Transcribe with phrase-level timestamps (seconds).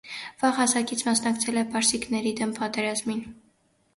[0.43, 3.21] Վաղ հասակից մասնակցել է պարսիկների դեմ պատերազմին։